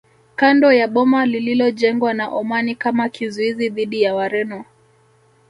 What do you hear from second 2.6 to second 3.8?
kama kizuizi